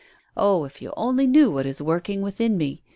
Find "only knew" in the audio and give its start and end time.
0.97-1.51